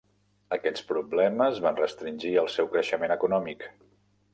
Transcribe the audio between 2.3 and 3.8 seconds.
el seu creixement econòmic.